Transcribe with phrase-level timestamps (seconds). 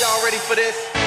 [0.00, 0.97] Y'all ready for this?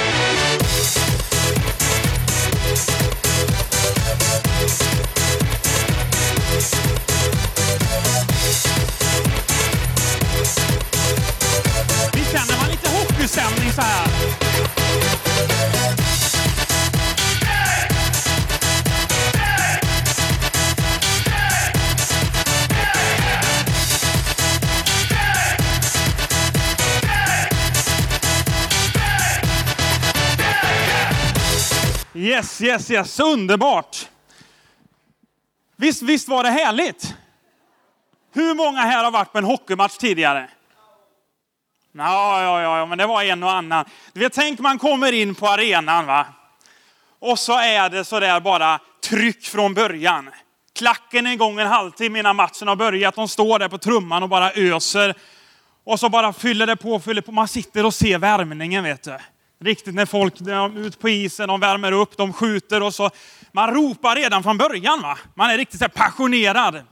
[32.62, 33.20] Yes, yes, yes.
[33.20, 34.10] Underbart!
[35.76, 37.16] Visst, visst var det härligt?
[38.34, 40.50] Hur många här har varit på en hockeymatch tidigare?
[41.98, 43.86] Ja, ja, ja, men det var en och annan.
[44.14, 46.26] Du vet, tänk man kommer in på arenan va.
[47.20, 50.30] Och så är det så där bara tryck från början.
[50.76, 53.16] Klacken är igång en halvtimme innan matchen har börjat.
[53.16, 55.16] De står där på trumman och bara öser.
[55.84, 57.32] Och så bara fyller det på, fyller på.
[57.32, 59.18] Man sitter och ser värmningen vet du.
[59.64, 63.10] Riktigt när folk de är ute på isen, de värmer upp, de skjuter och så.
[63.52, 65.18] Man ropar redan från början va.
[65.36, 66.84] Man är riktigt så här passionerad.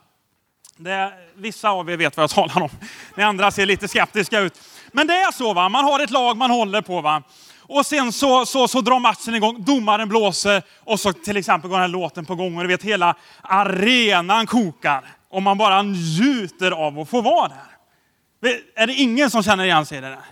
[0.77, 2.69] Det, vissa av er vet vad jag talar om.
[3.15, 4.61] Ni andra ser lite skeptiska ut.
[4.91, 5.69] Men det är så, va?
[5.69, 7.01] man har ett lag man håller på.
[7.01, 7.23] Va?
[7.61, 11.77] Och sen så, så, så drar matchen igång, domaren blåser och så till exempel går
[11.77, 15.03] den här låten på gång och du vet hela arenan kokar.
[15.29, 18.57] Och man bara njuter av att få vara där.
[18.75, 20.25] Är det ingen som känner igen sig i det där?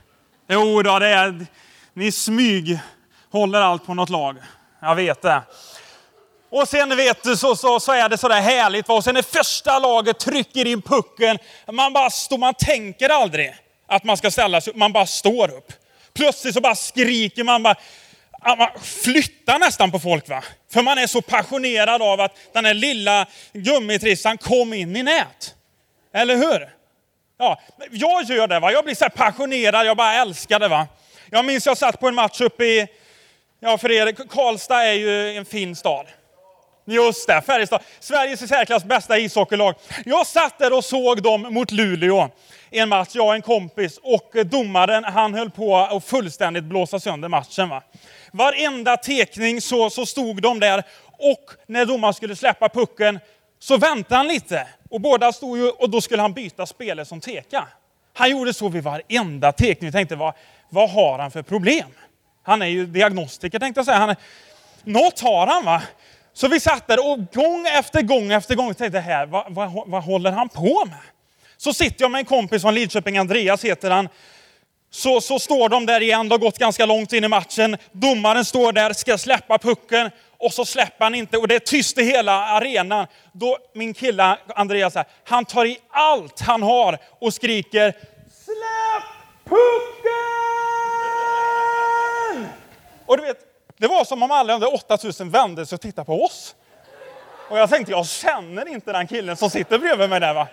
[0.49, 1.45] Jo då, det är,
[1.97, 2.79] ni smyg
[3.31, 4.37] håller allt på något lag.
[4.81, 5.41] Jag vet det.
[6.49, 8.87] Och sen vet du så, så, så är det sådär härligt.
[8.87, 8.95] Va?
[8.95, 11.37] Och sen när första laget trycker in pucken,
[11.71, 13.55] man bara står, man tänker aldrig
[13.87, 15.73] att man ska ställa sig upp, man bara står upp.
[16.13, 17.75] Plötsligt så bara skriker man, bara,
[18.57, 20.29] man flyttar nästan på folk.
[20.29, 20.43] va?
[20.73, 25.55] För man är så passionerad av att den här lilla gummitrissan kom in i nät.
[26.13, 26.69] Eller hur?
[27.37, 27.59] Ja,
[27.91, 28.71] jag gör det, va?
[28.71, 30.67] jag blir så här passionerad, jag bara älskar det.
[30.67, 30.87] Va?
[31.31, 32.87] Jag minns jag satt på en match uppe i,
[33.59, 36.05] ja för er, Karlstad är ju en fin stad.
[36.85, 37.81] Just det, Färjestad.
[37.99, 39.75] Sveriges i särklass bästa ishockeylag.
[40.05, 42.29] Jag satt där och såg dem mot Luleå
[42.71, 43.99] i en match, jag och en kompis.
[44.03, 47.69] Och domaren han höll på att fullständigt blåsa sönder matchen.
[47.69, 47.83] Va?
[48.31, 50.83] Varenda tekning så, så stod de där
[51.17, 53.19] och när domaren skulle släppa pucken
[53.59, 54.67] så väntade han lite.
[54.89, 57.67] Och båda stod ju, och då skulle han byta spelare som teka.
[58.13, 59.87] Han gjorde så vid varenda tekning.
[59.87, 60.33] Jag tänkte, vad,
[60.69, 61.87] vad har han för problem?
[62.43, 63.97] Han är ju diagnostiker tänkte jag säga.
[63.97, 64.17] Han är,
[64.83, 65.81] något har han va?
[66.33, 70.03] Så vi satt där och gång efter gång efter gång tänkte här, vad, vad, vad
[70.03, 70.99] håller han på med?
[71.57, 74.09] Så sitter jag med en kompis från Lidköping, Andreas heter han.
[74.89, 77.77] Så, så står de där igen, det har gått ganska långt in i matchen.
[77.91, 81.97] Domaren står där, ska släppa pucken och så släpper han inte och det är tyst
[81.97, 83.07] i hela arenan.
[83.31, 87.91] Då min kille Andreas, här, han tar i allt han har och skriker
[88.45, 89.03] Släpp
[89.43, 90.56] pucken!
[93.07, 93.37] Och du vet,
[93.77, 96.55] det var som om alla de 8000 vände sig och tittade på oss.
[97.49, 100.47] Och jag tänkte, jag känner inte den killen som sitter bredvid mig där va.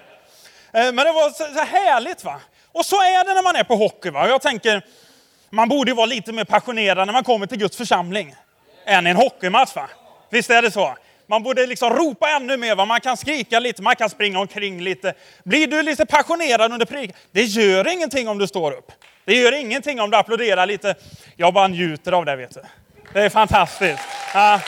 [0.73, 2.41] Eh, men det var så så härligt va.
[2.73, 4.23] Och så är det när man är på hockey va.
[4.23, 4.87] Och Jag tänker,
[5.51, 8.35] man borde ju vara lite mer passionerad när man kommer till Guds församling.
[8.87, 9.89] Än i en hockeymatch va.
[10.31, 10.97] Visst är det så?
[11.27, 12.85] Man borde liksom ropa ännu mer, va?
[12.85, 15.15] man kan skrika lite, man kan springa omkring lite.
[15.45, 18.93] Blir du lite passionerad under predikan, det gör ingenting om du står upp.
[19.25, 20.95] Det gör ingenting om du applåderar lite.
[21.37, 22.61] Jag bara njuter av det vet du.
[23.13, 24.03] Det är fantastiskt.
[24.35, 24.61] Ja.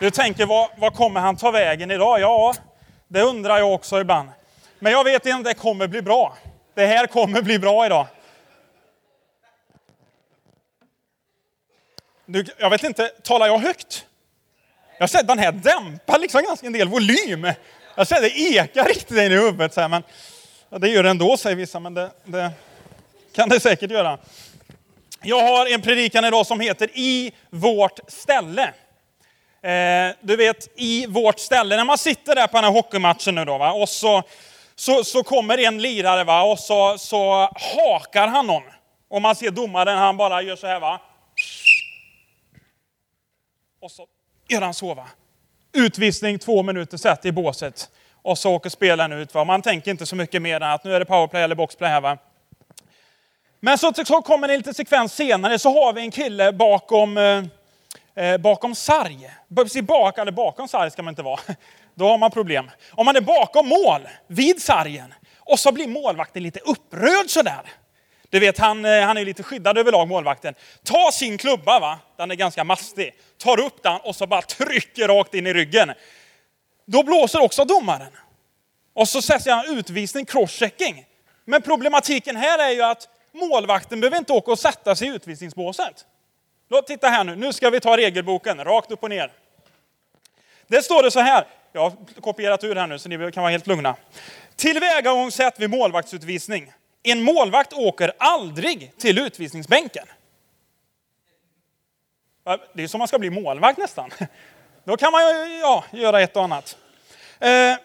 [0.00, 2.20] Du tänker, vad, vad kommer han ta vägen idag?
[2.20, 2.54] Ja,
[3.08, 4.28] det undrar jag också ibland.
[4.78, 6.36] Men jag vet inte, det kommer bli bra.
[6.74, 8.06] Det här kommer bli bra idag.
[12.26, 14.06] Du, jag vet inte, talar jag högt?
[14.98, 17.52] Jag har sett den här dämpar liksom ganska en del volym.
[17.94, 19.74] Jag känner det ekar riktigt in i huvudet.
[19.74, 20.02] Så här, men,
[20.70, 22.50] ja, det gör det ändå, säger vissa, men det, det
[23.34, 24.18] kan det säkert göra.
[25.22, 28.62] Jag har en predikan idag som heter I vårt ställe.
[29.62, 31.76] Eh, du vet, i vårt ställe.
[31.76, 33.72] När man sitter där på den här hockeymatchen nu då, va?
[33.72, 34.22] och så,
[34.74, 36.42] så, så kommer en lirare va?
[36.42, 38.62] och så, så hakar han någon.
[39.08, 41.00] Och man ser domaren, han bara gör så här va.
[43.80, 44.06] Och så
[44.48, 45.06] gör han så va.
[45.72, 47.90] Utvisning, två minuter, sätt i båset.
[48.22, 49.34] Och så åker spelaren ut.
[49.34, 49.44] Va?
[49.44, 52.00] Man tänker inte så mycket mer än att nu är det powerplay eller boxplay här
[52.00, 52.18] va.
[53.60, 57.18] Men så, så kommer det en liten sekvens senare så har vi en kille bakom,
[57.18, 57.44] eh,
[58.14, 59.30] eh bakom sarg.
[59.56, 61.40] Precis bak, eller bakom sarg ska man inte vara.
[61.94, 62.70] Då har man problem.
[62.90, 67.62] Om man är bakom mål, vid sargen, och så blir målvakten lite upprörd sådär.
[68.32, 70.54] Du vet, han, eh, han är lite skyddad överlag, målvakten.
[70.82, 71.98] Ta sin klubba, va?
[72.16, 75.92] den är ganska mastig, tar upp den och så bara trycker rakt in i ryggen.
[76.86, 78.12] då blåser också domaren.
[78.92, 81.06] Och så sätter han utvisning, crosschecking.
[81.44, 86.06] Men problematiken här är ju att målvakten behöver inte åka och sätta sig i utvisningsbåset.
[86.70, 89.32] Låt, titta här nu, nu ska vi ta regelboken, rakt upp och ner.
[90.66, 93.50] Det står det så här, jag har kopierat ur här nu så ni kan vara
[93.52, 93.96] helt lugna.
[94.56, 96.72] Tillvägagångssätt vid målvaktsutvisning.
[97.02, 100.06] En målvakt åker aldrig till utvisningsbänken.
[102.72, 104.10] Det är som man ska bli målvakt nästan.
[104.84, 106.76] Då kan man ju ja, göra ett och annat.
[107.40, 107.76] Eh,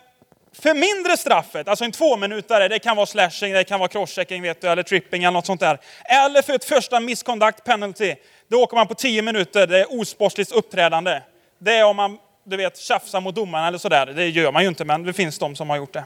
[0.53, 4.61] för mindre straffet, alltså en tvåminutare, det kan vara slashing, det kan vara crosschecking, vet
[4.61, 5.79] du, eller tripping eller något sånt där.
[6.05, 8.15] Eller för ett första misconduct penalty,
[8.47, 11.21] då åker man på tio minuter, det är osportsligt uppträdande.
[11.59, 14.05] Det är om man, du vet, tjafsar mot domaren eller sådär.
[14.05, 16.03] Det gör man ju inte, men det finns de som har gjort det.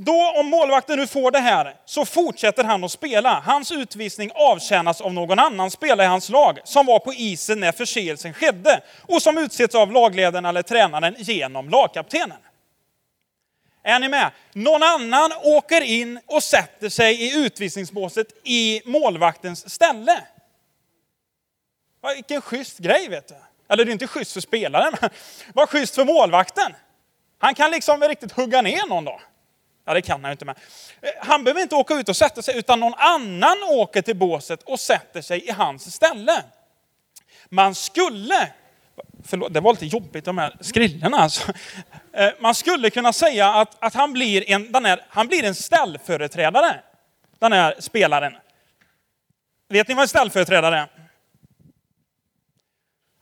[0.00, 3.42] Då, om målvakten nu får det här, så fortsätter han att spela.
[3.46, 7.72] Hans utvisning avtjänas av någon annan spelare i hans lag, som var på isen när
[7.72, 12.38] förseelsen skedde, och som utsetts av lagledaren eller tränaren genom lagkaptenen.
[13.82, 14.30] Är ni med?
[14.52, 20.24] Någon annan åker in och sätter sig i utvisningsbåset i målvaktens ställe.
[22.14, 23.34] Vilken schysst grej, vet du.
[23.68, 25.10] Eller det är inte schysst för spelaren, men
[25.54, 26.74] vad schysst för målvakten.
[27.38, 29.20] Han kan liksom riktigt hugga ner någon då.
[29.88, 30.44] Ja, det kan han ju inte.
[30.44, 30.54] Men.
[31.02, 34.62] Eh, han behöver inte åka ut och sätta sig, utan någon annan åker till båset
[34.62, 36.42] och sätter sig i hans ställe.
[37.48, 38.52] Man skulle,
[39.24, 41.52] förlåt, det var lite jobbigt de här skrillorna alltså.
[42.12, 45.54] Eh, man skulle kunna säga att, att han, blir en, den här, han blir en
[45.54, 46.80] ställföreträdare,
[47.38, 48.36] den här spelaren.
[49.68, 50.88] Vet ni vad en ställföreträdare är?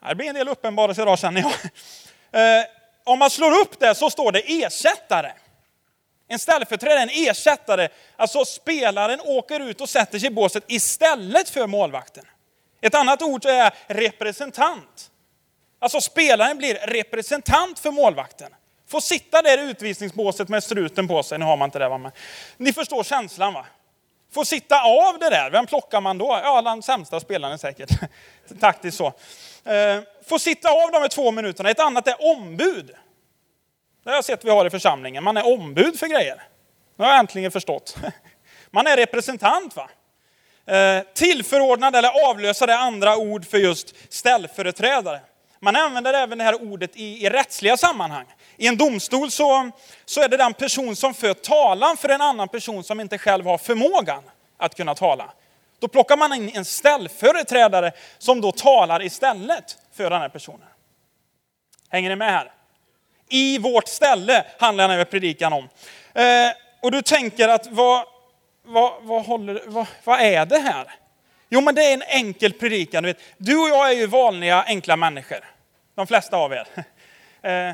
[0.09, 1.51] Det blir en del uppenbarelser idag känner jag.
[2.31, 2.65] Eh,
[3.03, 5.31] om man slår upp det så står det ersättare.
[6.27, 7.89] En ställföreträdare, en ersättare.
[8.15, 12.25] Alltså spelaren åker ut och sätter sig i båset istället för målvakten.
[12.81, 15.11] Ett annat ord är representant.
[15.79, 18.55] Alltså spelaren blir representant för målvakten.
[18.87, 21.37] Får sitta där i utvisningsbåset med struten på sig.
[21.37, 21.97] Nu har man inte det va?
[21.97, 22.11] Men
[22.57, 23.65] ni förstår känslan va?
[24.33, 25.49] Får sitta av det där.
[25.49, 26.39] Vem plockar man då?
[26.43, 27.89] Ja, den sämsta spelaren säkert.
[28.59, 29.07] Taktiskt så.
[29.63, 31.69] Eh, får sitta av de här två minuterna.
[31.69, 32.95] Ett annat är ombud.
[34.07, 35.23] Det har jag sett vi har i församlingen.
[35.23, 36.43] Man är ombud för grejer.
[36.95, 37.97] Nu har jag äntligen förstått.
[38.71, 39.75] Man är representant.
[39.75, 39.89] va?
[40.75, 45.19] Eh, tillförordnad eller avlösare är andra ord för just ställföreträdare.
[45.59, 48.25] Man använder även det här ordet i, i rättsliga sammanhang.
[48.57, 49.71] I en domstol så,
[50.05, 53.45] så är det den person som för talan för en annan person som inte själv
[53.45, 54.23] har förmågan
[54.57, 55.33] att kunna tala.
[55.79, 60.67] Då plockar man in en ställföreträdare som då talar istället för den här personen.
[61.89, 62.51] Hänger ni med här?
[63.29, 65.69] I vårt ställe handlar den här predikan om.
[66.13, 66.51] Eh,
[66.81, 68.05] och du tänker att vad,
[68.63, 70.91] vad, vad, håller, vad, vad är det här?
[71.49, 73.03] Jo, men det är en enkel predikan.
[73.03, 73.19] Du, vet.
[73.37, 75.39] du och jag är ju vanliga, enkla människor.
[75.95, 76.67] De flesta av er
[77.41, 77.73] eh,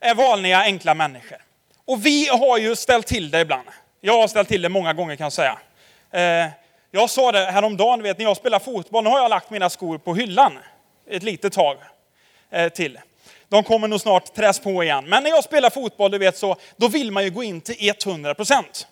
[0.00, 1.38] är vanliga, enkla människor.
[1.84, 3.68] Och vi har ju ställt till det ibland.
[4.00, 5.58] Jag har ställt till det många gånger kan jag säga.
[6.10, 6.50] Eh,
[6.90, 9.98] jag sa det häromdagen, vet, när jag spelar fotboll, nu har jag lagt mina skor
[9.98, 10.58] på hyllan
[11.10, 11.76] ett litet tag
[12.50, 12.98] eh, till.
[13.50, 15.04] De kommer nog snart träs på igen.
[15.08, 17.92] Men när jag spelar fotboll, du vet så, då vill man ju gå in till
[18.06, 18.86] 100 procent.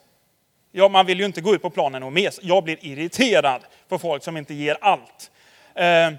[0.72, 2.40] Ja, man vill ju inte gå ut på planen och mes.
[2.42, 5.30] Jag blir irriterad på folk som inte ger allt.
[5.74, 6.10] Eh,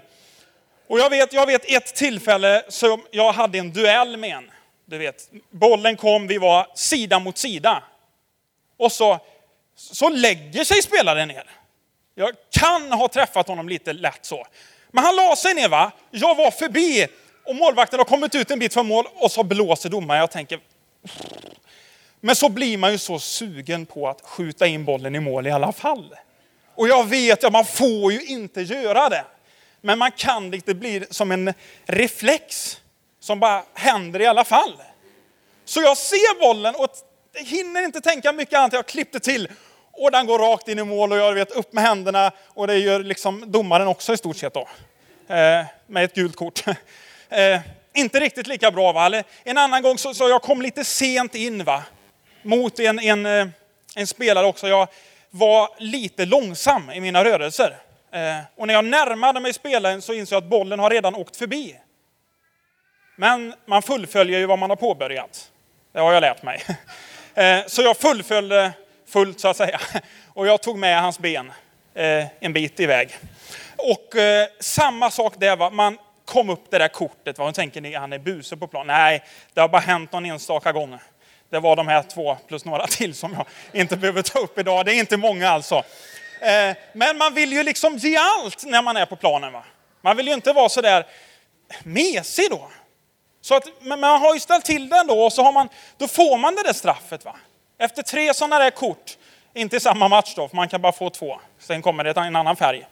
[0.88, 4.50] och jag vet, jag vet ett tillfälle som jag hade en duell med en.
[4.84, 7.82] Du vet, bollen kom, vi var sida mot sida.
[8.76, 9.18] Och så,
[9.76, 11.50] så lägger sig spelaren ner.
[12.14, 14.46] Jag kan ha träffat honom lite lätt så.
[14.90, 15.92] Men han la sig ner va.
[16.10, 17.06] Jag var förbi
[17.50, 20.20] och målvakten har kommit ut en bit från mål och så blåser domaren.
[20.20, 20.60] Jag tänker...
[22.20, 25.50] Men så blir man ju så sugen på att skjuta in bollen i mål i
[25.50, 26.14] alla fall.
[26.74, 29.24] Och jag vet att man får ju inte göra det.
[29.80, 31.54] Men man kan, det blir som en
[31.84, 32.78] reflex
[33.20, 34.82] som bara händer i alla fall.
[35.64, 36.90] Så jag ser bollen och
[37.34, 38.72] hinner inte tänka mycket annat.
[38.72, 39.48] Jag klippte till
[39.92, 42.78] och den går rakt in i mål och jag vet upp med händerna och det
[42.78, 44.68] gör liksom domaren också i stort sett då.
[45.34, 46.64] Eh, med ett gult kort.
[47.30, 47.60] Eh,
[47.94, 49.22] inte riktigt lika bra va?
[49.44, 51.82] En annan gång så, så jag kom lite sent in va.
[52.42, 53.46] Mot en, en, eh,
[53.96, 54.68] en spelare också.
[54.68, 54.88] Jag
[55.30, 57.76] var lite långsam i mina rörelser.
[58.12, 61.36] Eh, och när jag närmade mig spelaren så insåg jag att bollen har redan åkt
[61.36, 61.76] förbi.
[63.16, 65.50] Men man fullföljer ju vad man har påbörjat.
[65.92, 66.62] Det har jag lärt mig.
[67.34, 68.72] Eh, så jag fullföljde
[69.06, 69.80] fullt så att säga.
[70.26, 71.52] Och jag tog med hans ben
[71.94, 73.18] eh, en bit iväg.
[73.76, 75.70] Och eh, samma sak där, va?
[75.70, 75.98] man
[76.30, 77.38] kom upp det där kortet.
[77.38, 78.86] Vad tänker ni, han är buse på plan?
[78.86, 80.98] Nej, det har bara hänt någon enstaka gång.
[81.50, 83.46] Det var de här två plus några till som jag
[83.80, 84.84] inte behöver ta upp idag.
[84.84, 85.74] Det är inte många alltså.
[86.40, 89.52] Eh, men man vill ju liksom ge allt när man är på planen.
[89.52, 89.64] Va?
[90.02, 91.06] Man vill ju inte vara så där
[91.82, 92.70] mesig då.
[93.40, 96.08] Så att, men man har ju ställt till det ändå och så har man, då
[96.08, 97.24] får man det där straffet.
[97.24, 97.36] Va?
[97.78, 99.18] Efter tre sådana där kort,
[99.54, 101.40] inte i samma match då, för man kan bara få två.
[101.58, 102.86] Sen kommer det en annan färg.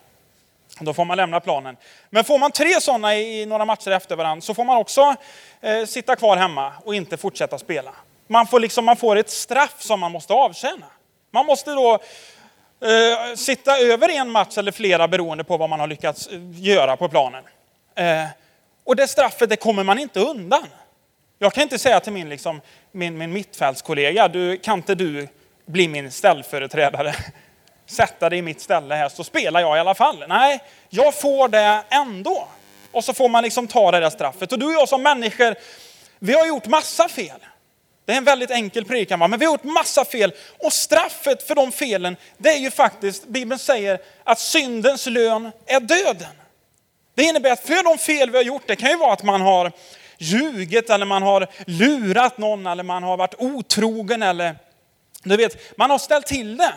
[0.80, 1.76] Då får man lämna planen.
[2.10, 5.14] Men får man tre sådana i några matcher efter varandra så får man också
[5.60, 7.90] eh, sitta kvar hemma och inte fortsätta spela.
[8.26, 10.86] Man får, liksom, man får ett straff som man måste avtjäna.
[11.30, 15.86] Man måste då eh, sitta över en match eller flera beroende på vad man har
[15.86, 17.44] lyckats eh, göra på planen.
[17.94, 18.24] Eh,
[18.84, 20.66] och det straffet det kommer man inte undan.
[21.38, 22.60] Jag kan inte säga till min, liksom,
[22.92, 25.28] min, min mittfältskollega, du, kan inte du
[25.66, 27.14] bli min ställföreträdare?
[27.88, 30.24] Sätta dig i mitt ställe här så spelar jag i alla fall.
[30.28, 32.48] Nej, jag får det ändå.
[32.92, 34.52] Och så får man liksom ta det där straffet.
[34.52, 35.54] Och du och jag som människor,
[36.18, 37.40] vi har gjort massa fel.
[38.04, 40.32] Det är en väldigt enkel predikan, men vi har gjort massa fel.
[40.58, 45.80] Och straffet för de felen, det är ju faktiskt, Bibeln säger att syndens lön är
[45.80, 46.34] döden.
[47.14, 49.40] Det innebär att för de fel vi har gjort, det kan ju vara att man
[49.40, 49.72] har
[50.18, 54.56] ljugit eller man har lurat någon eller man har varit otrogen eller
[55.22, 56.72] du vet, man har ställt till det.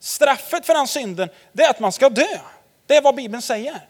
[0.00, 2.38] Straffet för den synden, det är att man ska dö.
[2.86, 3.80] Det är vad Bibeln säger.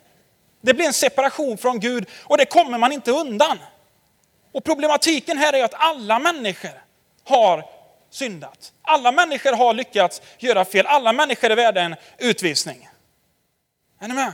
[0.60, 3.58] Det blir en separation från Gud och det kommer man inte undan.
[4.52, 6.82] Och problematiken här är att alla människor
[7.24, 7.64] har
[8.10, 8.72] syndat.
[8.82, 10.86] Alla människor har lyckats göra fel.
[10.86, 12.88] Alla människor är värda en utvisning.
[14.00, 14.32] Är ni med?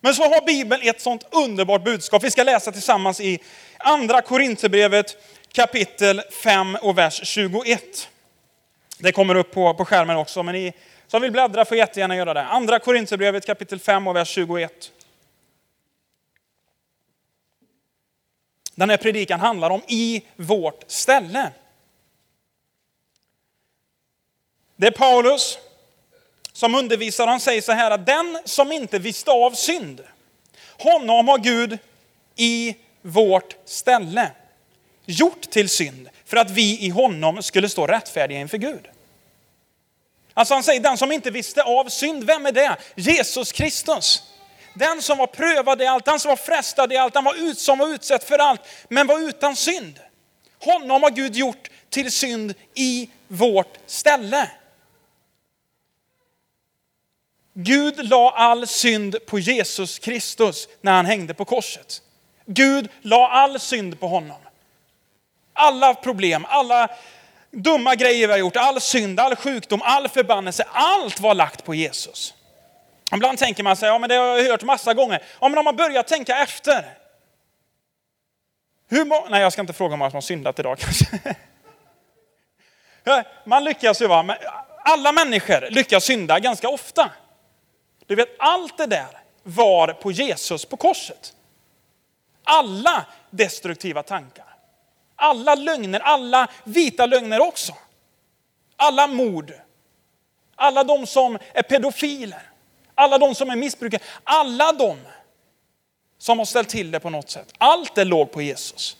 [0.00, 2.24] Men så har Bibeln ett sånt underbart budskap.
[2.24, 3.38] Vi ska läsa tillsammans i
[3.78, 5.16] andra Korinthierbrevet
[5.52, 8.08] kapitel 5 och vers 21.
[8.98, 10.72] Det kommer upp på, på skärmen också, men i
[11.14, 12.42] som vill bläddra får jättegärna göra det.
[12.42, 14.92] Andra Korinthierbrevet kapitel 5 och vers 21.
[18.74, 21.52] Den här predikan handlar om i vårt ställe.
[24.76, 25.58] Det är Paulus
[26.52, 30.00] som undervisar, han säger så här att den som inte visste av synd,
[30.78, 31.78] honom har Gud
[32.36, 34.30] i vårt ställe
[35.04, 38.88] gjort till synd för att vi i honom skulle stå rättfärdiga inför Gud.
[40.34, 42.76] Alltså han säger den som inte visste av synd, vem är det?
[42.96, 44.22] Jesus Kristus.
[44.74, 47.58] Den som var prövad i allt, den som var frestad i allt, den var ut,
[47.58, 50.00] som var utsatt för allt, men var utan synd.
[50.60, 54.50] Honom har Gud gjort till synd i vårt ställe.
[57.54, 62.02] Gud la all synd på Jesus Kristus när han hängde på korset.
[62.46, 64.40] Gud la all synd på honom.
[65.52, 66.90] Alla problem, alla
[67.54, 71.74] dumma grejer vi har gjort, all synd, all sjukdom, all förbannelse, allt var lagt på
[71.74, 72.34] Jesus.
[73.14, 75.64] Ibland tänker man sig, ja men det har jag hört massa gånger, ja men om
[75.64, 76.84] man börjar tänka efter.
[78.88, 81.08] Hur må- Nej jag ska inte fråga hur många som har syndat idag kanske.
[83.44, 84.36] Man lyckas ju va, men
[84.84, 87.10] alla människor lyckas synda ganska ofta.
[88.06, 89.06] Du vet, allt det där
[89.42, 91.32] var på Jesus på korset.
[92.44, 94.53] Alla destruktiva tankar.
[95.24, 97.74] Alla lögner, alla vita lögner också.
[98.76, 99.52] Alla mord.
[100.56, 102.50] Alla de som är pedofiler.
[102.94, 104.02] Alla de som är missbrukare.
[104.24, 104.96] Alla de
[106.18, 107.52] som har ställt till det på något sätt.
[107.58, 108.96] Allt det låg på Jesus.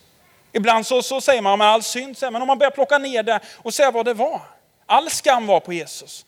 [0.51, 3.39] Ibland så, så säger man med all synd, men om man börjar plocka ner det
[3.57, 4.41] och säga vad det var.
[4.85, 6.25] All skam var på Jesus.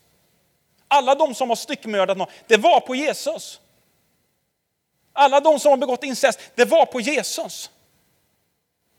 [0.87, 3.61] Alla de som har styckmördat någon, det var på Jesus.
[5.13, 7.71] Alla de som har begått incest, det var på Jesus.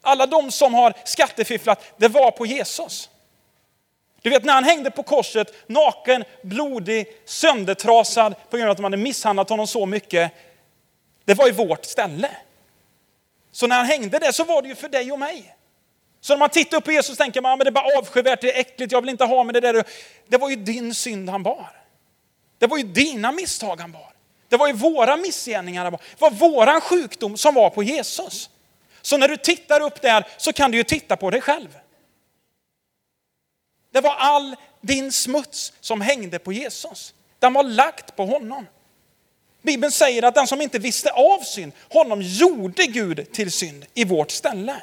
[0.02, 3.10] Alla de som har skattefifflat, det var på Jesus.
[4.22, 8.84] Du vet när han hängde på korset, naken, blodig, söndertrasad på grund av att de
[8.84, 10.32] hade misshandlat honom så mycket.
[11.24, 12.30] Det var i vårt ställe.
[13.52, 15.54] Så när han hängde där så var det ju för dig och mig.
[16.20, 18.56] Så när man tittar upp på Jesus tänker man, men det är bara avskyvärt, det
[18.56, 19.84] är äckligt, jag vill inte ha med det där.
[20.28, 21.70] Det var ju din synd han bar.
[22.58, 24.12] Det var ju dina misstag han bar.
[24.48, 26.00] Det var ju våra missgärningar han bar.
[26.18, 28.50] Det var våran sjukdom som var på Jesus.
[29.08, 31.78] Så när du tittar upp där så kan du ju titta på dig själv.
[33.92, 37.14] Det var all din smuts som hängde på Jesus.
[37.38, 38.66] Den var lagt på honom.
[39.62, 44.04] Bibeln säger att den som inte visste av synd, honom gjorde Gud till synd i
[44.04, 44.82] vårt ställe.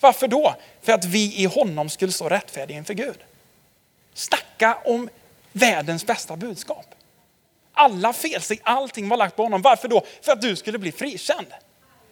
[0.00, 0.54] Varför då?
[0.82, 3.18] För att vi i honom skulle stå rättfärdiga inför Gud.
[4.14, 5.08] Snacka om
[5.52, 6.94] världens bästa budskap.
[7.72, 9.62] Alla felsteg, allting var lagt på honom.
[9.62, 10.04] Varför då?
[10.22, 11.46] För att du skulle bli frikänd.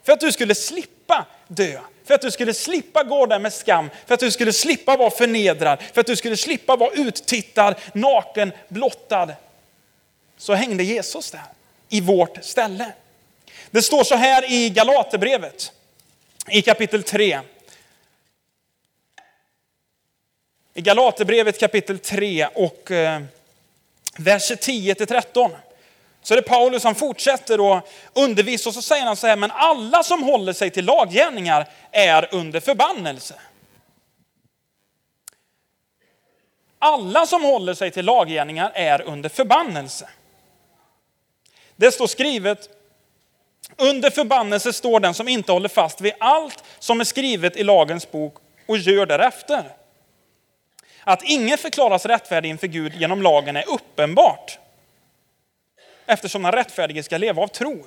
[0.04, 1.80] För att du skulle slippa dö.
[2.04, 3.90] För att du skulle slippa gå där med skam.
[4.06, 5.82] För att du skulle slippa vara förnedrad.
[5.92, 9.34] För att du skulle slippa vara uttittad, naken, blottad.
[10.36, 11.42] Så hängde Jesus där
[11.88, 12.92] i vårt ställe.
[13.70, 15.72] Det står så här i Galaterbrevet
[16.48, 17.40] i kapitel 3.
[20.74, 23.22] I Galaterbrevet kapitel 3 och eh,
[24.18, 25.50] vers 10 till 13.
[26.24, 29.50] Så det är Paulus som fortsätter att undervisa och så säger han så här, men
[29.50, 33.34] alla som håller sig till laggärningar är under förbannelse.
[36.78, 40.08] Alla som håller sig till laggärningar är under förbannelse.
[41.76, 42.68] Det står skrivet,
[43.76, 48.10] under förbannelse står den som inte håller fast vid allt som är skrivet i lagens
[48.10, 48.36] bok
[48.68, 49.64] och gör därefter.
[51.04, 54.58] Att ingen förklaras rättfärdig inför Gud genom lagen är uppenbart.
[56.06, 57.86] Eftersom den rättfärdige ska leva av tro.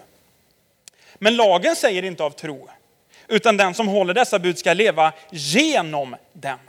[1.16, 2.70] Men lagen säger inte av tro,
[3.28, 6.60] utan den som håller dessa bud ska leva genom dem.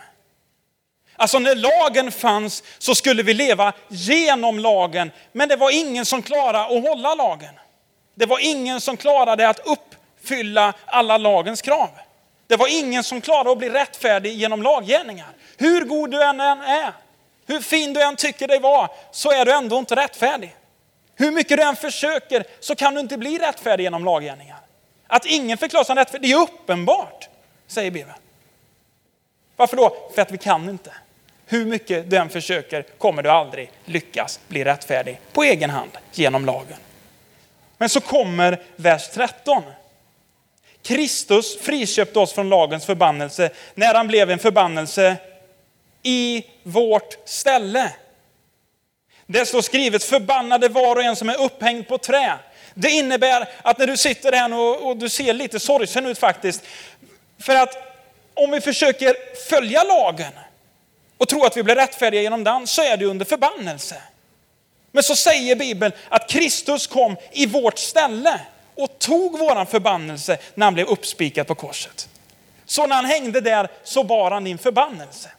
[1.16, 6.22] Alltså när lagen fanns så skulle vi leva genom lagen, men det var ingen som
[6.22, 7.54] klarade att hålla lagen.
[8.14, 11.90] Det var ingen som klarade att uppfylla alla lagens krav.
[12.46, 15.28] Det var ingen som klarade att bli rättfärdig genom laggärningar.
[15.56, 16.92] Hur god du än är,
[17.46, 20.54] hur fin du än tycker dig vara, så är du ändå inte rättfärdig.
[21.20, 24.58] Hur mycket du än försöker så kan du inte bli rättfärdig genom laggärningar.
[25.06, 27.28] Att ingen förklarar som rättfärdig, det är uppenbart,
[27.66, 28.16] säger Bibeln.
[29.56, 30.10] Varför då?
[30.14, 30.92] För att vi kan inte.
[31.46, 36.44] Hur mycket du än försöker kommer du aldrig lyckas bli rättfärdig på egen hand genom
[36.46, 36.78] lagen.
[37.78, 39.62] Men så kommer vers 13.
[40.82, 45.16] Kristus friköpte oss från lagens förbannelse när han blev en förbannelse
[46.02, 47.92] i vårt ställe.
[49.30, 52.38] Det står skrivet förbannade var och en som är upphängd på trä.
[52.74, 56.62] Det innebär att när du sitter här och, och du ser lite sorgsen ut faktiskt.
[57.38, 57.76] För att
[58.34, 59.16] om vi försöker
[59.48, 60.32] följa lagen
[61.18, 64.02] och tro att vi blir rättfärdiga genom den så är det under förbannelse.
[64.92, 68.40] Men så säger Bibeln att Kristus kom i vårt ställe
[68.74, 72.08] och tog våran förbannelse när han blev uppspikad på korset.
[72.66, 75.30] Så när han hängde där så bar han din förbannelse.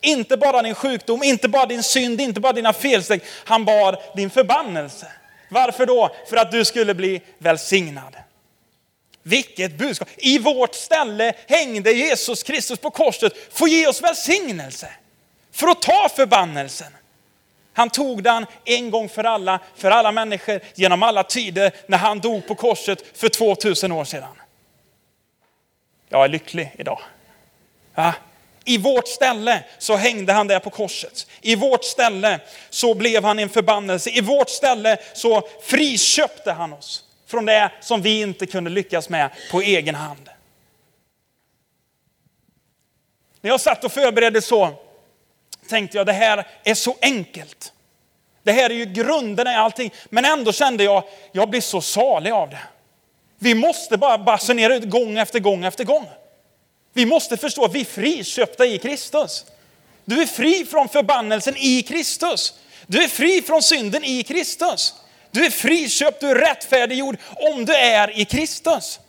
[0.00, 3.22] Inte bara din sjukdom, inte bara din synd, inte bara dina felsteg.
[3.44, 5.12] Han bar din förbannelse.
[5.48, 6.10] Varför då?
[6.28, 8.16] För att du skulle bli välsignad.
[9.22, 10.08] Vilket budskap!
[10.16, 14.90] I vårt ställe hängde Jesus Kristus på korset för att ge oss välsignelse.
[15.52, 16.92] För att ta förbannelsen.
[17.72, 22.20] Han tog den en gång för alla, för alla människor, genom alla tider, när han
[22.20, 24.40] dog på korset för 2000 år sedan.
[26.08, 27.00] Jag är lycklig idag.
[27.94, 28.12] Ja.
[28.68, 31.26] I vårt ställe så hängde han där på korset.
[31.40, 34.10] I vårt ställe så blev han en förbannelse.
[34.10, 39.30] I vårt ställe så friköpte han oss från det som vi inte kunde lyckas med
[39.50, 40.28] på egen hand.
[43.40, 44.70] När jag satt och förberedde så
[45.68, 47.72] tänkte jag det här är så enkelt.
[48.42, 49.92] Det här är ju grunderna i allting.
[50.08, 52.62] Men ändå kände jag, jag blir så salig av det.
[53.38, 56.06] Vi måste bara basunera ut gång efter gång efter gång.
[56.92, 59.44] Vi måste förstå att vi är friköpta i Kristus.
[60.04, 62.54] Du är fri från förbannelsen i Kristus.
[62.86, 64.94] Du är fri från synden i Kristus.
[65.30, 69.00] Du är friköpt, du är rättfärdiggjord om du är i Kristus.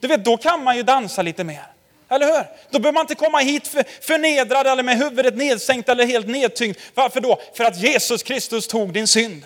[0.00, 1.66] Du vet, då kan man ju dansa lite mer.
[2.08, 2.44] Eller hur?
[2.70, 6.76] Då behöver man inte komma hit för, förnedrad eller med huvudet nedsänkt eller helt nedtyngd.
[6.94, 7.40] Varför då?
[7.54, 9.44] För att Jesus Kristus tog din synd.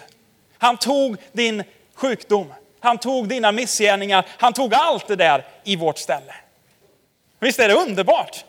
[0.58, 2.52] Han tog din sjukdom.
[2.80, 4.26] Han tog dina missgärningar.
[4.28, 6.34] Han tog allt det där i vårt ställe.
[7.38, 8.44] Visst är det underbart?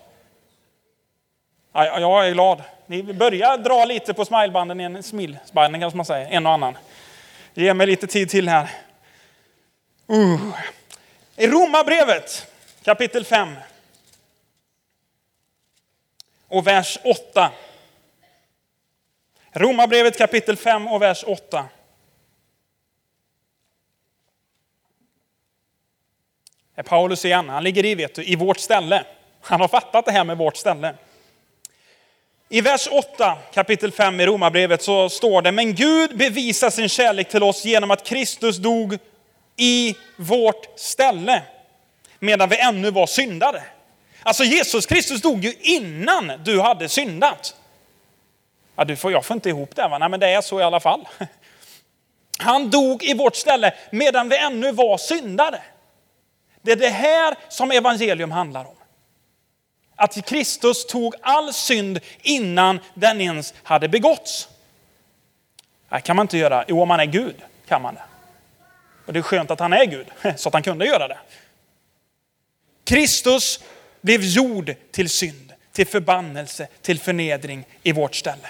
[1.73, 2.63] Ja, jag är glad.
[2.85, 6.77] Ni börjar dra lite på smilebanden, en smilbanden kanske man säger, en och annan.
[7.53, 8.69] Ge mig lite tid till här.
[10.11, 10.55] Uh.
[11.35, 12.47] I Romarbrevet
[12.83, 13.55] kapitel 5
[16.47, 17.51] och vers 8.
[19.51, 21.65] Romarbrevet kapitel 5 och vers 8.
[26.75, 27.49] Är Paulus igen.
[27.49, 29.03] Han ligger i, vet du, i vårt ställe.
[29.41, 30.95] Han har fattat det här med vårt ställe.
[32.49, 37.29] I vers 8 kapitel 5 i Romarbrevet så står det, men Gud bevisar sin kärlek
[37.29, 38.97] till oss genom att Kristus dog
[39.57, 41.41] i vårt ställe
[42.19, 43.63] medan vi ännu var syndare.
[44.23, 47.55] Alltså Jesus Kristus dog ju innan du hade syndat.
[48.75, 49.97] Ja, du får, jag får inte ihop det, va?
[49.97, 51.07] Nej, men det är så i alla fall.
[52.37, 55.61] Han dog i vårt ställe medan vi ännu var syndare.
[56.65, 58.75] Det är det här som evangelium handlar om.
[59.95, 64.49] Att Kristus tog all synd innan den ens hade begåtts.
[65.89, 66.65] Det kan man inte göra.
[66.67, 67.35] Jo, om man är Gud
[67.67, 68.03] kan man det.
[69.05, 71.17] Och det är skönt att han är Gud, så att han kunde göra det.
[72.83, 73.59] Kristus
[74.01, 78.47] blev gjord till synd, till förbannelse, till förnedring i vårt ställe.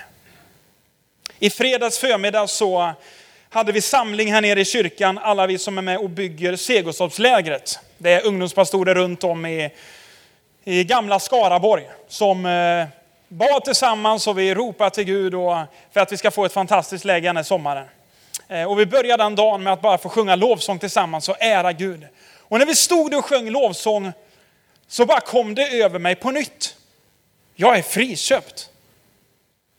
[1.39, 2.93] I fredags förmiddag så
[3.55, 7.79] hade vi samling här nere i kyrkan, alla vi som är med och bygger Segerstorpslägret.
[7.97, 9.69] Det är ungdomspastorer runt om i,
[10.63, 12.87] i gamla Skaraborg som eh,
[13.27, 15.57] bad tillsammans och vi ropade till Gud och,
[15.93, 17.87] för att vi ska få ett fantastiskt läge den här sommaren.
[18.47, 21.73] Eh, Och vi började den dagen med att bara få sjunga lovsång tillsammans och ära
[21.73, 22.07] Gud.
[22.39, 24.11] Och när vi stod och sjöng lovsång
[24.87, 26.75] så bara kom det över mig på nytt.
[27.55, 28.69] Jag är friköpt.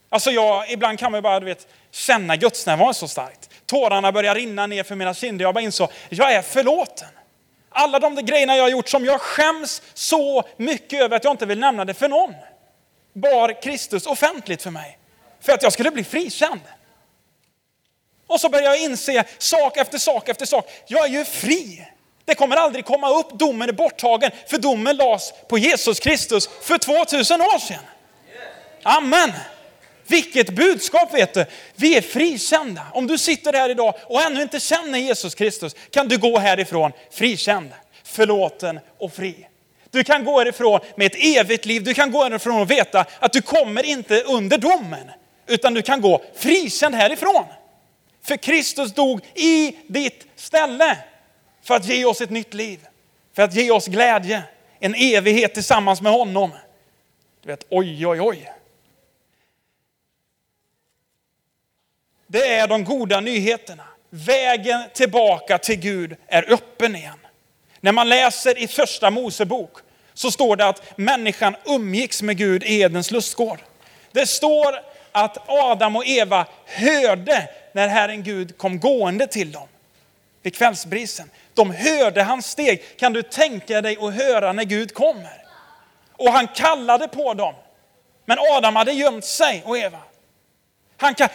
[0.08, 3.45] Alltså jag, ibland kan man ju bara du vet, känna gudsnärvaron så starkt.
[3.66, 5.44] Tårarna började rinna ner för mina kinder.
[5.44, 7.08] Jag bara insåg, jag är förlåten.
[7.68, 11.30] Alla de där grejerna jag har gjort som jag skäms så mycket över att jag
[11.30, 12.34] inte vill nämna det för någon.
[13.12, 14.98] Bar Kristus offentligt för mig.
[15.40, 16.60] För att jag skulle bli frikänd.
[18.26, 20.70] Och så började jag inse sak efter sak efter sak.
[20.86, 21.88] Jag är ju fri.
[22.24, 24.30] Det kommer aldrig komma upp, domen är borttagen.
[24.46, 27.78] För domen lades på Jesus Kristus för 2000 år sedan.
[28.82, 29.32] Amen.
[30.06, 31.44] Vilket budskap vet du.
[31.74, 32.82] Vi är frikända.
[32.92, 36.92] Om du sitter här idag och ännu inte känner Jesus Kristus kan du gå härifrån
[37.10, 37.70] frikänd,
[38.04, 39.46] förlåten och fri.
[39.90, 41.84] Du kan gå härifrån med ett evigt liv.
[41.84, 45.10] Du kan gå härifrån och veta att du kommer inte under domen.
[45.46, 47.44] Utan du kan gå frikänd härifrån.
[48.24, 50.98] För Kristus dog i ditt ställe.
[51.62, 52.86] För att ge oss ett nytt liv.
[53.36, 54.42] För att ge oss glädje.
[54.80, 56.50] En evighet tillsammans med honom.
[57.42, 58.52] Du vet, oj, oj, oj.
[62.26, 63.84] Det är de goda nyheterna.
[64.10, 67.18] Vägen tillbaka till Gud är öppen igen.
[67.80, 69.78] När man läser i första Mosebok
[70.14, 73.58] så står det att människan umgicks med Gud i Edens lustgård.
[74.12, 74.80] Det står
[75.12, 79.68] att Adam och Eva hörde när Herren Gud kom gående till dem
[80.42, 81.30] vid kvällsbrisen.
[81.54, 82.98] De hörde hans steg.
[82.98, 85.44] Kan du tänka dig att höra när Gud kommer?
[86.12, 87.54] Och han kallade på dem.
[88.24, 89.98] Men Adam hade gömt sig och Eva.
[90.96, 91.28] Han kan,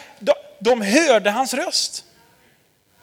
[0.61, 2.05] de, hörde hans röst.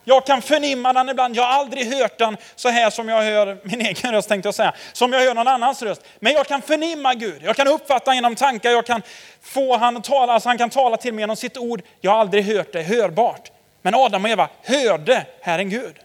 [0.04, 1.36] Jag kan förnimma den ibland.
[1.36, 4.54] Jag har aldrig hört den så här som jag hör min egen röst tänkte jag
[4.54, 4.74] säga.
[4.92, 6.02] Som jag hör någon annans röst.
[6.20, 7.42] Men jag kan förnimma Gud.
[7.42, 8.70] Jag kan uppfatta genom tankar.
[8.70, 9.02] Jag kan
[9.42, 10.32] få han att tala.
[10.32, 11.82] Alltså han kan tala till mig genom sitt ord.
[12.00, 13.50] Jag har aldrig hört det hörbart.
[13.82, 15.96] Men Adam och Eva hörde Herren Gud.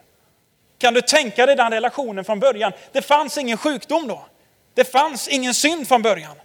[0.78, 2.72] Kan du tänka dig den relationen från början?
[2.92, 4.26] Det fanns ingen sjukdom då.
[4.74, 6.36] Det fanns ingen synd från början.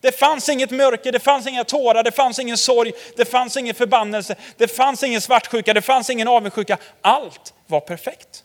[0.00, 3.74] Det fanns inget mörker, det fanns inga tårar, det fanns ingen sorg, det fanns ingen
[3.74, 6.78] förbannelse, det fanns ingen svartsjuka, det fanns ingen avundsjuka.
[7.00, 8.44] Allt var perfekt.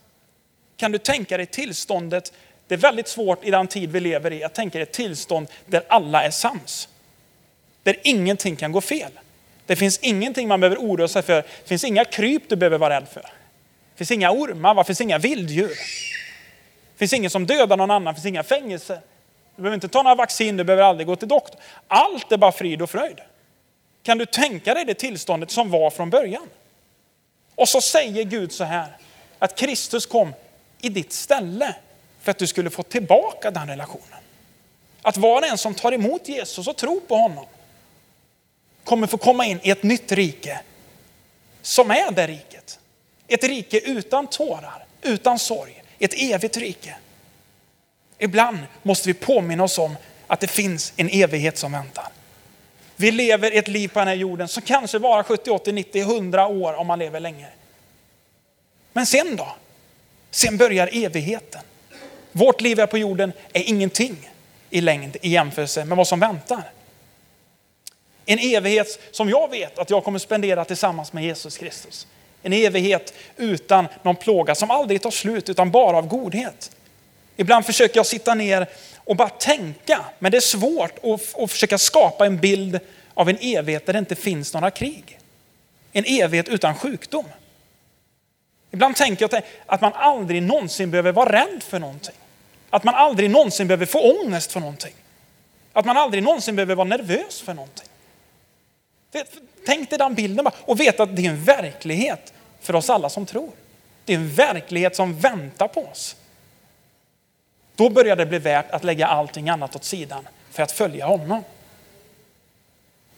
[0.77, 2.33] Kan du tänka dig tillståndet?
[2.67, 5.47] Det är väldigt svårt i den tid vi lever i att tänka dig ett tillstånd
[5.65, 6.89] där alla är sams.
[7.83, 9.11] Där ingenting kan gå fel.
[9.65, 11.41] Det finns ingenting man behöver oroa sig för.
[11.41, 13.21] Det finns inga kryp du behöver vara rädd för.
[13.21, 15.69] Det finns inga ormar, det finns inga vilddjur.
[15.69, 18.99] Det finns ingen som dödar någon annan, det finns inga fängelser.
[19.55, 21.61] Du behöver inte ta några vaccin, du behöver aldrig gå till doktorn.
[21.87, 23.19] Allt är bara frid och fröjd.
[24.03, 26.49] Kan du tänka dig det tillståndet som var från början?
[27.55, 28.97] Och så säger Gud så här,
[29.39, 30.33] att Kristus kom
[30.81, 31.75] i ditt ställe
[32.21, 34.19] för att du skulle få tillbaka den relationen.
[35.01, 37.45] Att var och en som tar emot Jesus och tror på honom
[38.83, 40.59] kommer få komma in i ett nytt rike
[41.61, 42.79] som är det riket.
[43.27, 46.95] Ett rike utan tårar, utan sorg, ett evigt rike.
[48.17, 49.95] Ibland måste vi påminna oss om
[50.27, 52.07] att det finns en evighet som väntar.
[52.95, 56.47] Vi lever ett liv på den här jorden som kanske varar 70, 80, 90, 100
[56.47, 57.47] år om man lever länge.
[58.93, 59.55] Men sen då?
[60.31, 61.61] Sen börjar evigheten.
[62.31, 64.29] Vårt liv här på jorden är ingenting
[64.69, 66.63] i längd i jämförelse med vad som väntar.
[68.25, 72.07] En evighet som jag vet att jag kommer spendera tillsammans med Jesus Kristus.
[72.43, 76.71] En evighet utan någon plåga som aldrig tar slut utan bara av godhet.
[77.37, 78.67] Ibland försöker jag sitta ner
[78.97, 82.79] och bara tänka, men det är svårt att, att försöka skapa en bild
[83.13, 85.19] av en evighet där det inte finns några krig.
[85.91, 87.25] En evighet utan sjukdom.
[88.71, 92.15] Ibland tänker jag att man aldrig någonsin behöver vara rädd för någonting.
[92.69, 94.93] Att man aldrig någonsin behöver få ångest för någonting.
[95.73, 97.87] Att man aldrig någonsin behöver vara nervös för någonting.
[99.65, 103.09] Tänk dig den bilden bara och veta att det är en verklighet för oss alla
[103.09, 103.51] som tror.
[104.05, 106.15] Det är en verklighet som väntar på oss.
[107.75, 111.43] Då börjar det bli värt att lägga allting annat åt sidan för att följa honom.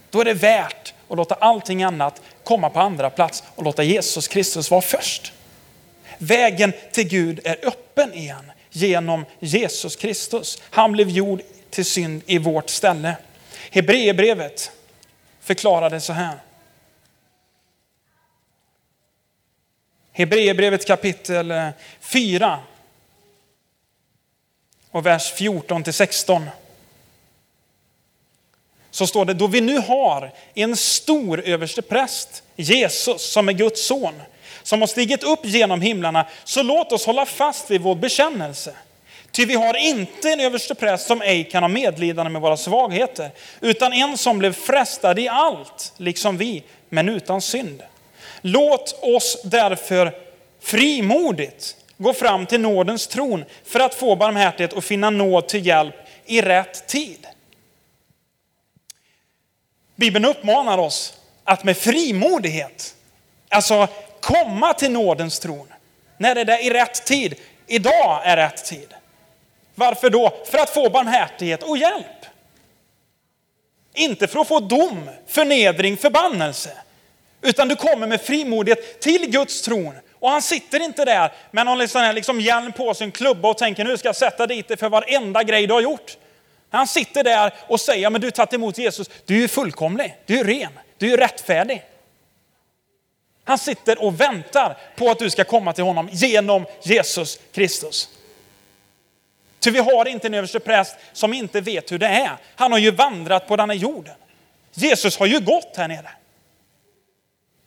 [0.10, 4.28] Då är det värt att låta allting annat komma på andra plats och låta Jesus
[4.28, 5.34] Kristus vara först.
[6.18, 10.62] Vägen till Gud är öppen igen genom Jesus Kristus.
[10.70, 13.18] Han blev gjord till synd i vårt ställe.
[13.72, 14.72] Hebreerbrevet
[15.42, 16.38] förklarade så här.
[20.12, 22.60] Hebreerbrevet kapitel eh, 4
[24.96, 26.50] och vers 14 till 16.
[28.92, 34.22] Så står det, då vi nu har en stor överstepräst, Jesus som är Guds son,
[34.64, 38.76] som har stigit upp genom himlarna, så låt oss hålla fast vid vår bekännelse.
[39.32, 43.32] Ty vi har inte en överstepräst som ej kan ha medlidande med våra svagheter,
[43.62, 47.84] utan en som blev frestad i allt, liksom vi, men utan synd.
[48.42, 50.14] Låt oss därför
[50.62, 55.96] frimodigt gå fram till nådens tron för att få barmhärtighet och finna nåd till hjälp
[56.26, 57.28] i rätt tid.
[59.96, 62.96] Bibeln uppmanar oss att med frimodighet,
[63.50, 63.88] alltså
[64.22, 65.68] komma till nådens tron.
[66.18, 67.36] När är det i rätt tid?
[67.68, 68.94] Idag är rätt tid.
[69.76, 70.34] Varför då?
[70.46, 72.26] För att få barmhärtighet och hjälp.
[73.94, 76.72] Inte för att få dom, förnedring, förbannelse.
[77.42, 79.94] Utan du kommer med frimodighet till Guds tron.
[80.26, 83.84] Och han sitter inte där med någon liksom, liksom hjälm på sin klubba och tänker
[83.84, 86.18] nu ska jag sätta dit dig för varenda grej du har gjort.
[86.70, 90.40] Han sitter där och säger, men du har tagit emot Jesus, du är fullkomlig, du
[90.40, 91.84] är ren, du är rättfärdig.
[93.44, 98.10] Han sitter och väntar på att du ska komma till honom genom Jesus Kristus.
[99.60, 102.38] Ty vi har inte en överstepräst som inte vet hur det är.
[102.56, 104.16] Han har ju vandrat på den här jorden.
[104.74, 106.10] Jesus har ju gått här nere.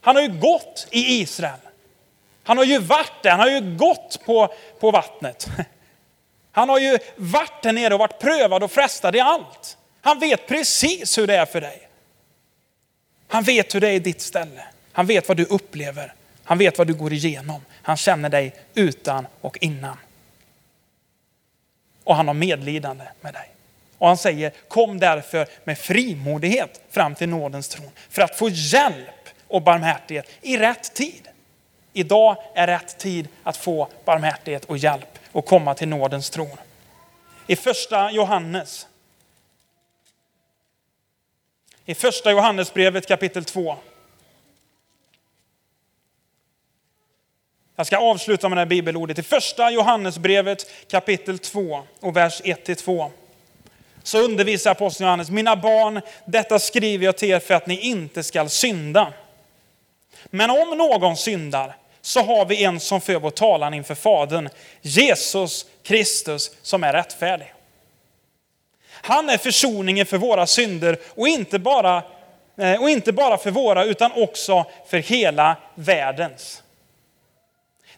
[0.00, 1.58] Han har ju gått i Israel.
[2.48, 5.48] Han har ju varit där, han har ju gått på, på vattnet.
[6.52, 9.76] Han har ju varit där nere och varit prövad och frestad i allt.
[10.00, 11.88] Han vet precis hur det är för dig.
[13.28, 14.64] Han vet hur det är i ditt ställe.
[14.92, 16.14] Han vet vad du upplever.
[16.44, 17.64] Han vet vad du går igenom.
[17.82, 19.96] Han känner dig utan och innan.
[22.04, 23.50] Och han har medlidande med dig.
[23.98, 29.28] Och han säger, kom därför med frimodighet fram till nådens tron för att få hjälp
[29.48, 31.28] och barmhärtighet i rätt tid.
[31.92, 36.56] Idag är rätt tid att få barmhärtighet och hjälp och komma till nådens tron.
[37.46, 38.86] I första Johannes
[41.84, 43.76] i första Johannesbrevet kapitel 2
[47.78, 49.18] Jag ska avsluta med det här bibelordet.
[49.18, 53.10] I första Johannesbrevet kapitel 2 och vers 1-2.
[54.02, 58.22] Så undervisar aposteln Johannes, mina barn, detta skriver jag till er för att ni inte
[58.22, 59.12] skall synda.
[60.24, 64.48] Men om någon syndar så har vi en som för vår talan inför Fadern,
[64.82, 67.54] Jesus Kristus som är rättfärdig.
[68.90, 72.02] Han är försoningen för våra synder och inte bara,
[72.58, 76.62] eh, och inte bara för våra utan också för hela världens.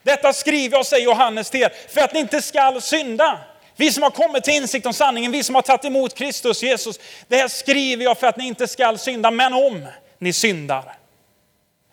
[0.02, 3.38] Detta skriver jag, säger Johannes till er, för att ni inte skall synda.
[3.76, 6.98] Vi som har kommit till insikt om sanningen, vi som har tagit emot Kristus Jesus.
[7.28, 9.86] Det här skriver jag för att ni inte skall synda, men om
[10.18, 10.99] ni syndar.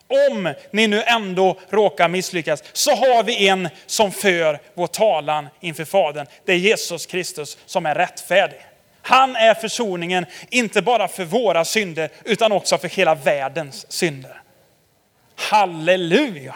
[0.07, 5.85] Om ni nu ändå råkar misslyckas så har vi en som för vår talan inför
[5.85, 6.27] Fadern.
[6.45, 8.65] Det är Jesus Kristus som är rättfärdig.
[9.01, 14.41] Han är försoningen, inte bara för våra synder utan också för hela världens synder.
[15.35, 16.55] Halleluja!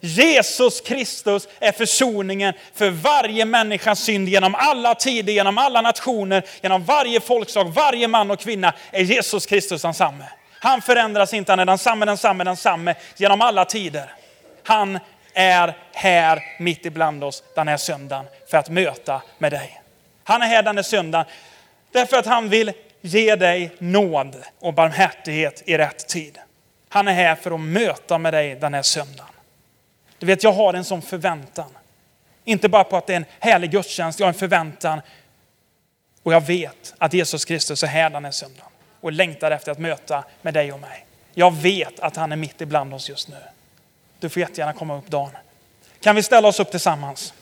[0.00, 6.84] Jesus Kristus är försoningen för varje människas synd genom alla tider, genom alla nationer, genom
[6.84, 10.24] varje folkslag, varje man och kvinna är Jesus Kristus densamme.
[10.62, 14.14] Han förändras inte, han är densamme, densamme, densamme genom alla tider.
[14.62, 14.98] Han
[15.34, 19.82] är här mitt ibland oss den här söndagen för att möta med dig.
[20.24, 21.26] Han är här den här söndagen
[21.92, 26.38] därför att han vill ge dig nåd och barmhärtighet i rätt tid.
[26.88, 29.34] Han är här för att möta med dig den här söndagen.
[30.18, 31.70] Du vet, jag har en sån förväntan.
[32.44, 35.00] Inte bara på att det är en härlig gudstjänst, jag har en förväntan.
[36.22, 38.69] Och jag vet att Jesus Kristus är här den här söndagen
[39.00, 41.06] och längtar efter att möta med dig och mig.
[41.34, 43.36] Jag vet att han är mitt ibland oss just nu.
[44.18, 45.30] Du får jättegärna komma upp Dan.
[46.00, 47.34] Kan vi ställa oss upp tillsammans?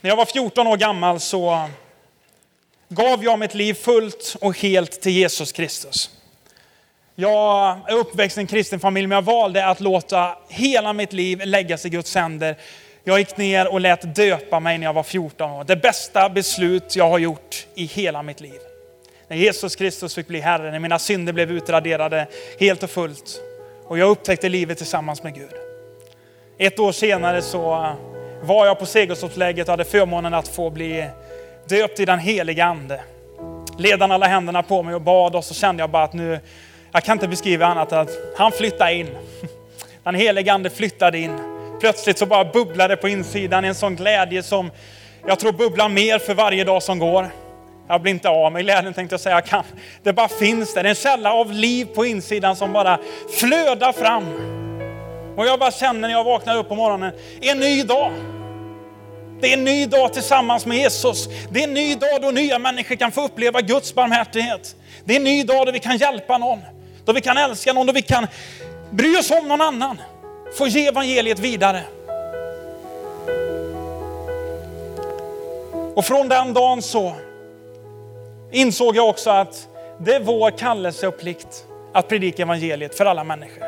[0.00, 1.68] När jag var 14 år gammal så
[2.88, 6.10] gav jag mitt liv fullt och helt till Jesus Kristus.
[7.14, 11.40] Jag är uppväxt i en kristen familj, men jag valde att låta hela mitt liv
[11.44, 12.56] läggas i Guds händer.
[13.06, 15.64] Jag gick ner och lät döpa mig när jag var 14 år.
[15.64, 18.60] Det bästa beslut jag har gjort i hela mitt liv.
[19.28, 22.26] När Jesus Kristus fick bli Herre, när mina synder blev utraderade
[22.60, 23.40] helt och fullt.
[23.84, 25.50] Och jag upptäckte livet tillsammans med Gud.
[26.58, 27.94] Ett år senare så eh,
[28.42, 31.06] var jag på Segeltorpslägret och hade förmånen att få bli
[31.68, 33.00] döpt i den heliga Ande.
[33.78, 36.40] Ledan alla händerna på mig och bad och så kände jag bara att nu,
[36.92, 39.08] jag kan inte beskriva annat än att han flyttade in.
[40.02, 41.53] Den helige Ande flyttade in.
[41.84, 44.70] Plötsligt så bara bubblar det på insidan en sån glädje som
[45.26, 47.30] jag tror bubblar mer för varje dag som går.
[47.88, 49.34] Jag blir inte av med glädjen tänkte jag säga.
[49.34, 49.64] Jag kan.
[50.02, 50.84] Det bara finns där.
[50.84, 52.98] En källa av liv på insidan som bara
[53.38, 54.24] flödar fram.
[55.36, 58.12] Och jag bara känner när jag vaknar upp på morgonen, en ny dag.
[59.40, 61.28] Det är en ny dag tillsammans med Jesus.
[61.50, 64.76] Det är en ny dag då nya människor kan få uppleva Guds barmhärtighet.
[65.04, 66.60] Det är en ny dag då vi kan hjälpa någon,
[67.04, 68.26] då vi kan älska någon, då vi kan
[68.90, 69.98] bry oss om någon annan.
[70.54, 71.82] Få ge evangeliet vidare.
[75.94, 77.12] Och från den dagen så
[78.50, 83.24] insåg jag också att det är vår kallelse och plikt att predika evangeliet för alla
[83.24, 83.64] människor.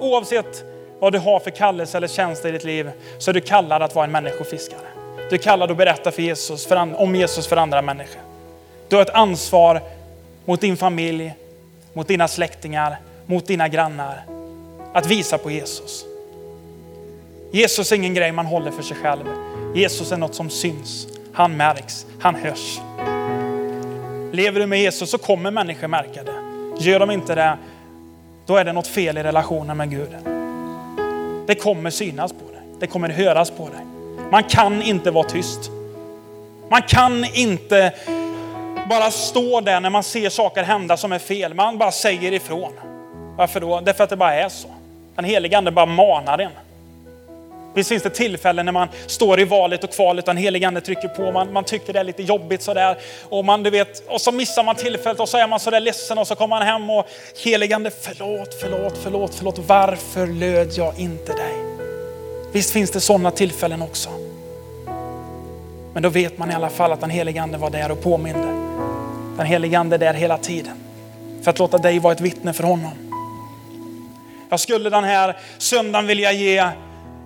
[0.00, 0.64] Oavsett
[0.98, 3.94] vad du har för kallelse eller tjänst i ditt liv så är du kallad att
[3.94, 4.86] vara en människofiskare.
[5.30, 8.22] Du är kallad att berätta för Jesus, för, om Jesus för andra människor.
[8.88, 9.80] Du har ett ansvar
[10.44, 11.34] mot din familj,
[11.92, 14.22] mot dina släktingar, mot dina grannar.
[14.92, 16.04] Att visa på Jesus.
[17.52, 19.24] Jesus är ingen grej man håller för sig själv.
[19.74, 21.06] Jesus är något som syns.
[21.32, 22.80] Han märks, han hörs.
[24.32, 26.34] Lever du med Jesus så kommer människor märka det.
[26.78, 27.58] Gör de inte det,
[28.46, 30.16] då är det något fel i relationen med Gud.
[31.46, 32.62] Det kommer synas på dig.
[32.80, 33.84] Det kommer höras på dig.
[34.30, 35.70] Man kan inte vara tyst.
[36.68, 37.92] Man kan inte
[38.88, 41.54] bara stå där när man ser saker hända som är fel.
[41.54, 42.72] Man bara säger ifrån.
[43.36, 43.80] Varför då?
[43.80, 44.68] Därför att det bara är så.
[45.14, 46.50] Den helige ande bara manar en.
[47.74, 50.80] Visst finns det tillfällen när man står i valet och kvalet och den helige ande
[50.80, 51.32] trycker på.
[51.32, 52.98] Man, man tycker det är lite jobbigt sådär.
[53.28, 56.18] Och, man, du vet, och så missar man tillfället och så är man sådär ledsen
[56.18, 57.06] och så kommer man hem och
[57.44, 59.58] helige ande förlåt, förlåt, förlåt, förlåt.
[59.58, 61.54] Varför löd jag inte dig?
[62.52, 64.10] Visst finns det sådana tillfällen också.
[65.92, 68.46] Men då vet man i alla fall att den helige ande var där och påminde.
[69.36, 70.76] Den helige ande är där hela tiden.
[71.42, 72.92] För att låta dig vara ett vittne för honom.
[74.50, 76.70] Jag skulle den här söndagen vilja ge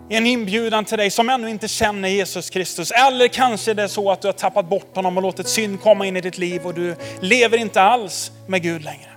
[0.09, 2.90] en inbjudan till dig som ännu inte känner Jesus Kristus.
[2.90, 6.07] Eller kanske det är så att du har tappat bort honom och låtit synd komma
[6.07, 9.11] in i ditt liv och du lever inte alls med Gud längre.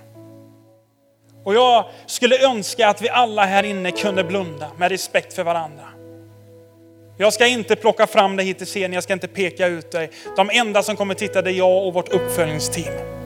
[1.44, 5.84] Och jag skulle önska att vi alla här inne kunde blunda med respekt för varandra.
[7.16, 10.10] Jag ska inte plocka fram dig hit till scenen, jag ska inte peka ut dig.
[10.36, 13.17] De enda som kommer titta det är jag och vårt uppföljningsteam.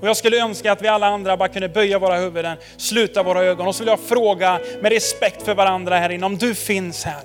[0.00, 3.44] Och jag skulle önska att vi alla andra bara kunde böja våra huvuden, sluta våra
[3.44, 3.66] ögon.
[3.66, 7.22] Och så vill jag fråga med respekt för varandra här inne, om du finns här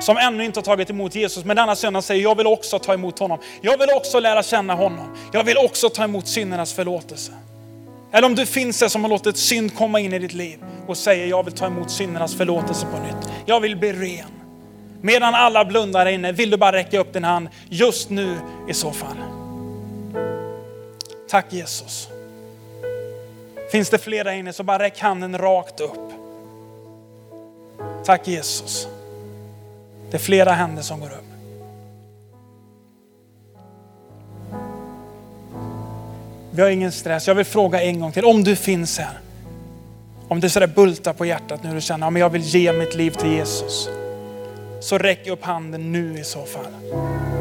[0.00, 2.94] som ännu inte har tagit emot Jesus, men denna söndag säger jag vill också ta
[2.94, 3.38] emot honom.
[3.60, 5.16] Jag vill också lära känna honom.
[5.32, 7.32] Jag vill också ta emot syndernas förlåtelse.
[8.12, 10.96] Eller om du finns här som har låtit synd komma in i ditt liv och
[10.96, 13.32] säger jag vill ta emot syndernas förlåtelse på nytt.
[13.46, 14.28] Jag vill bli ren.
[15.00, 18.36] Medan alla blundar inne vill du bara räcka upp din hand just nu
[18.68, 19.33] i så fall.
[21.34, 22.08] Tack Jesus.
[23.72, 26.10] Finns det flera inne så bara räck handen rakt upp.
[28.04, 28.88] Tack Jesus.
[30.10, 31.24] Det är flera händer som går upp.
[36.50, 37.28] Vi har ingen stress.
[37.28, 38.24] Jag vill fråga en gång till.
[38.24, 39.18] Om du finns här.
[40.28, 42.94] Om det sådär bultar på hjärtat nu och du känner att jag vill ge mitt
[42.94, 43.88] liv till Jesus.
[44.80, 47.33] Så räck upp handen nu i så fall.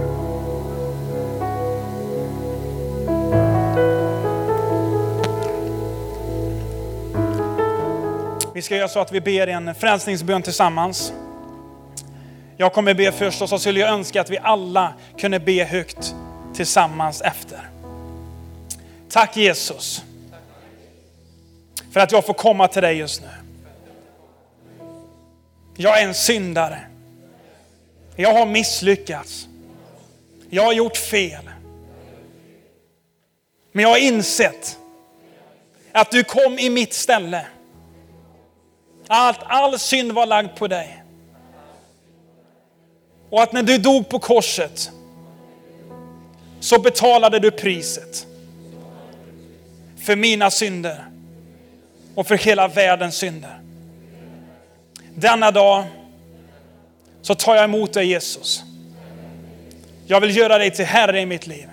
[8.63, 11.13] Ska göra så att vi ber en frälsningsbön tillsammans.
[12.57, 16.15] Jag kommer be först och så skulle jag önska att vi alla kunde be högt
[16.53, 17.69] tillsammans efter.
[19.09, 20.03] Tack Jesus.
[21.91, 23.27] För att jag får komma till dig just nu.
[25.75, 26.79] Jag är en syndare.
[28.15, 29.47] Jag har misslyckats.
[30.49, 31.49] Jag har gjort fel.
[33.71, 34.77] Men jag har insett
[35.91, 37.45] att du kom i mitt ställe.
[39.15, 41.03] Att all synd var lagd på dig.
[43.29, 44.91] Och att när du dog på korset
[46.59, 48.27] så betalade du priset
[49.97, 51.05] för mina synder
[52.15, 53.59] och för hela världens synder.
[55.15, 55.83] Denna dag
[57.21, 58.63] så tar jag emot dig Jesus.
[60.05, 61.69] Jag vill göra dig till Herre i mitt liv.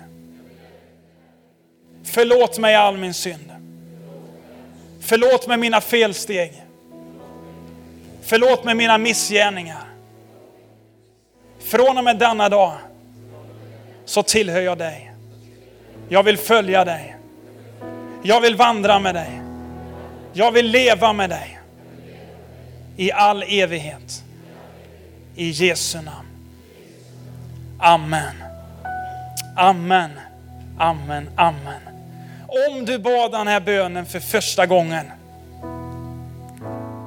[2.03, 3.51] Förlåt mig all min synd.
[4.99, 6.60] Förlåt mig mina felsteg.
[8.21, 9.83] Förlåt mig mina missgärningar.
[11.59, 12.73] Från och med denna dag
[14.05, 15.11] så tillhör jag dig.
[16.09, 17.15] Jag vill följa dig.
[18.23, 19.41] Jag vill vandra med dig.
[20.33, 21.59] Jag vill leva med dig.
[22.97, 24.23] I all evighet.
[25.35, 26.27] I Jesu namn.
[27.79, 28.43] Amen.
[29.57, 30.11] Amen.
[30.77, 31.29] Amen.
[31.35, 31.81] Amen.
[32.69, 35.11] Om du bad den här bönen för första gången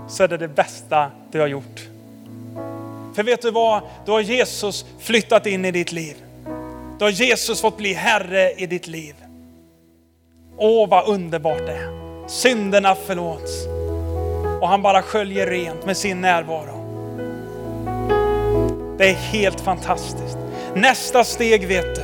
[0.08, 1.88] så är det det bästa du har gjort.
[3.14, 3.82] För vet du vad?
[4.06, 6.16] Då har Jesus flyttat in i ditt liv.
[6.98, 9.14] Då har Jesus fått bli Herre i ditt liv.
[10.56, 12.04] Åh, vad underbart det är.
[12.28, 13.66] Synderna förlåts.
[14.60, 16.84] Och han bara sköljer rent med sin närvaro.
[18.98, 20.38] Det är helt fantastiskt.
[20.74, 22.02] Nästa steg vet du,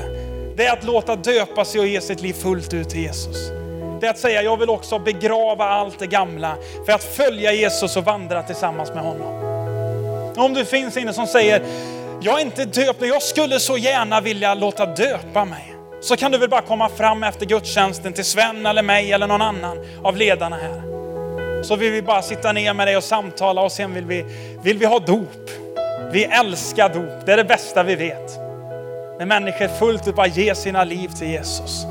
[0.57, 3.60] det är att låta döpa sig och ge sitt liv fullt ut till Jesus.
[4.01, 7.97] Det är att säga, jag vill också begrava allt det gamla för att följa Jesus
[7.97, 9.51] och vandra tillsammans med honom.
[10.37, 11.63] Om du finns inne som säger,
[12.23, 15.75] jag är inte döpt, men jag skulle så gärna vilja låta döpa mig.
[16.03, 19.43] så kan du väl bara komma fram efter gudstjänsten till Sven eller mig eller någon
[19.43, 20.83] annan av ledarna här.
[21.63, 24.25] Så vill vi bara sitta ner med dig och samtala och sen vill vi,
[24.63, 25.51] vill vi ha dop.
[26.13, 28.39] Vi älskar dop, det är det bästa vi vet.
[29.19, 31.87] När människor fullt ut bara ger sina liv till Jesus.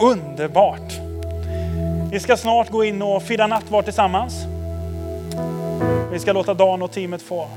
[0.00, 0.92] Underbart.
[2.12, 4.34] Vi ska snart gå in och fira nattvard tillsammans.
[6.12, 7.48] Vi ska låta Dan och teamet få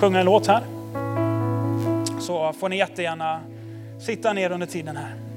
[0.00, 0.62] sjunga en låt här.
[2.20, 3.40] Så får ni jättegärna
[4.00, 5.27] sitta ner under tiden här.